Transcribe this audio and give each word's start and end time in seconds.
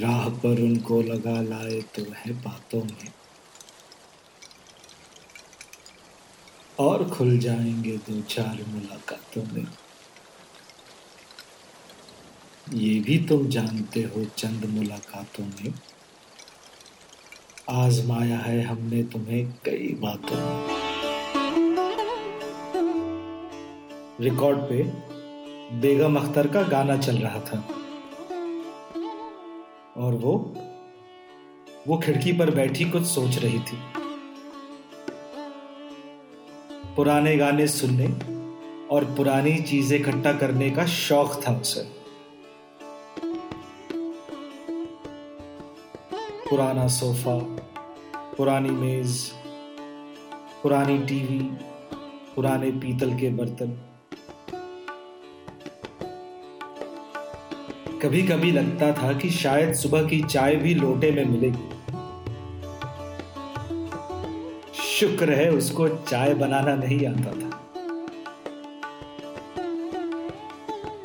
राह 0.00 0.28
पर 0.28 0.60
उनको 0.62 1.02
लगा 1.02 1.42
लाए 1.42 1.80
तो 1.80 2.02
है 2.16 2.32
बातों 2.32 2.84
में। 2.84 3.08
और 6.78 7.10
खुल 7.10 7.38
जाएँगे 7.38 7.96
दो 7.96 8.20
चार 8.20 8.64
मुलाकातों 8.68 9.42
में। 9.52 9.66
ये 12.72 13.00
भी 13.00 13.18
तुम 13.18 13.48
जानते 13.48 14.00
हो 14.00 14.24
चंद 14.24 14.64
मुलाकातों 14.64 15.44
में। 15.44 15.74
आजमाया 17.70 18.38
है 18.38 18.62
हमने 18.62 19.02
तुम्हें 19.02 19.52
कई 19.64 19.94
बातों 19.94 20.36
में। 20.36 20.82
रिकॉर्ड 24.20 24.58
पे 24.58 24.82
बेगम 25.76 26.16
अख्तर 26.16 26.46
का 26.46 26.62
गाना 26.62 26.96
चल 26.96 27.16
रहा 27.16 27.40
था। 27.40 27.81
और 29.96 30.14
वो 30.14 30.32
वो 31.88 31.98
खिड़की 31.98 32.32
पर 32.32 32.50
बैठी 32.50 32.84
कुछ 32.84 33.06
सोच 33.06 33.38
रही 33.38 33.58
थी। 33.58 33.78
पुराने 36.96 37.36
गाने 37.36 37.66
सुनने 37.66 38.06
और 38.88 39.04
पुरानी 39.16 39.58
चीज़ें 39.62 39.98
इकट्ठा 39.98 40.32
करने 40.32 40.70
का 40.70 40.86
शौक 40.86 41.40
था 41.46 41.52
उसे। 41.60 41.82
पुराना 46.50 46.86
सोफा, 46.88 47.38
पुरानी 48.36 48.70
मेज, 48.70 49.30
पुरानी 50.62 50.98
टीवी, 50.98 51.38
पुराने 52.34 52.70
पीतल 52.70 53.14
के 53.18 53.30
बर्तन। 53.30 53.78
कभी 58.02 58.22
कभी 58.22 58.50
लगता 58.52 58.92
था 58.92 59.12
कि 59.12 59.30
शायद 59.30 59.74
सुबह 59.74 60.06
की 60.06 60.22
चाय 60.22 60.56
भी 60.56 60.74
लोटे 60.74 61.10
में 61.10 61.24
मिलेगी। 61.24 61.68
शुक्र 64.74 65.32
है 65.32 65.50
उसको 65.50 65.88
चाय 65.88 66.34
बनाना 66.34 66.74
नहीं 66.74 67.06
आता 67.06 67.32
था। 67.32 67.50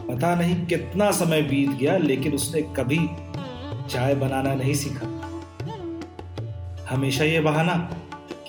पता 0.07 0.35
नहीं 0.35 0.65
कितना 0.65 1.11
समय 1.11 1.41
बीत 1.41 1.69
गया, 1.69 1.97
लेकिन 1.97 2.33
उसने 2.33 2.61
कभी 2.61 2.99
चाय 3.89 4.15
बनाना 4.15 4.53
नहीं 4.55 4.73
सीखा। 4.73 5.07
हमेशा 6.89 7.23
ये 7.23 7.39
बहाना 7.39 7.75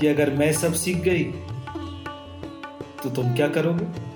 कि 0.01 0.07
अगर 0.07 0.35
मैं 0.35 0.53
सब 0.53 0.73
सीख 0.73 0.97
गई 0.97 1.25
तो 3.03 3.11
तुम 3.11 3.35
क्या 3.35 3.49
करोगे? 3.49 4.08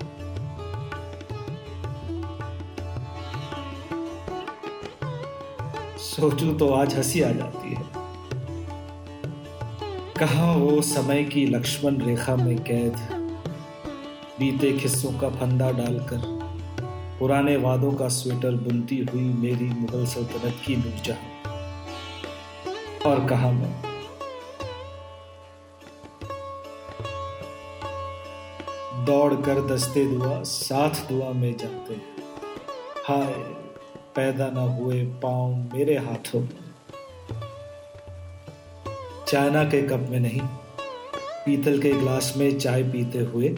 सोचूं 6.03 6.53
तो 6.55 6.67
आज 6.69 6.95
हँसी 6.95 7.21
आ 7.21 7.31
जाती 7.31 7.73
है। 7.73 7.83
कहा 10.19 10.55
वो 10.55 10.81
समय 10.81 11.23
की 11.23 11.45
लक्ष्मण 11.45 11.97
रेखा 11.97 12.35
में 12.35 12.63
कैद? 12.63 12.97
बीते 14.39 14.71
किस्सों 14.71 15.11
का 15.19 15.29
फंदा 15.29 15.71
डालकर, 15.71 16.21
पुराने 17.19 17.55
वादों 17.57 17.91
का 17.91 18.07
स्वेटर 18.07 18.55
बुनती 18.55 18.97
हुई 18.97 19.21
मेरी 19.21 19.65
मुगल 19.65 20.05
सल्तनत 20.05 20.55
की 20.65 20.75
नूरजहां। 20.75 21.31
और 23.11 23.27
कहा 23.27 23.51
मैं? 23.51 23.73
दौड़ 29.05 29.33
कर 29.33 29.67
दस्ते 29.67 30.05
दुआ, 30.05 30.43
साथ 30.43 30.89
दुआ 30.89 31.31
में 31.31 31.57
जाते 31.57 31.93
हाय 33.07 33.62
पैदा 34.15 34.47
न 34.47 34.57
हुए 34.57 35.03
पाँव 35.03 35.55
मेरे 35.73 35.97
हाथों। 35.97 36.41
में 36.41 36.49
चाइना 39.27 39.63
के 39.63 39.81
कप 39.81 40.07
में 40.09 40.19
नहीं, 40.19 40.41
पीतल 41.45 41.81
के 41.81 41.93
ग्लास 41.93 42.33
में 42.37 42.59
चाय 42.59 42.83
पीते 42.83 43.19
हुए, 43.19 43.57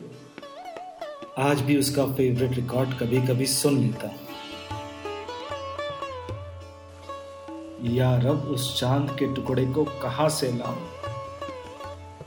आज 1.37 1.61
भी 1.61 1.77
उसका 1.77 2.05
फेवरेट 2.05 2.51
रिकॉर्ड 2.51 2.89
कभी 2.99 3.21
कभी 3.21 3.45
सुन 3.45 3.77
लेता 3.77 4.07
हूँ। 4.07 4.15
या 7.93 8.15
रब, 8.17 8.47
उस 8.49 8.79
चाँद 8.79 9.09
के 9.19 9.33
टुकड़े 9.33 9.65
को 9.65 9.83
कहाँ 9.83 10.29
से 10.29 10.51
लाऊं? 10.51 10.77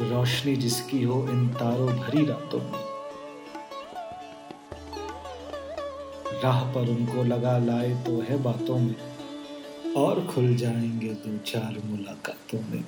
रोशनी 0.08 0.56
जिसकी 0.56 1.02
हो 1.02 1.26
इन 1.28 1.48
तारों 1.48 1.88
भरी 1.88 2.26
रातों 2.26 2.58
में। 2.58 2.87
राह 6.44 6.72
पर 6.72 6.80
उनको 6.80 7.24
लगा, 7.24 7.58
लाए 7.58 8.04
तो 8.06 8.20
है 8.20 8.42
बातों 8.42 8.78
में। 8.78 8.94
और 9.96 10.26
खुल 10.26 10.56
जाएँगे 10.56 11.08
दो 11.08 11.38
चार 11.38 11.76
मुलाकातों 11.84 12.60
में। 12.70 12.84